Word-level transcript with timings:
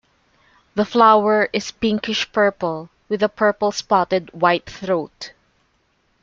The 0.73 0.83
flower 0.83 1.47
is 1.53 1.69
pinkish-purple 1.69 2.89
with 3.07 3.21
a 3.21 3.29
purple-spotted 3.29 4.33
white 4.33 4.67
throat. 4.67 5.33